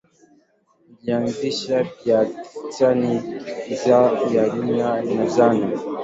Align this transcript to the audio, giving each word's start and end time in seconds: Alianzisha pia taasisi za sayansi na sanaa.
Alianzisha 1.01 1.83
pia 1.83 2.25
taasisi 2.79 3.75
za 3.75 4.11
sayansi 4.27 5.15
na 5.15 5.29
sanaa. 5.29 5.79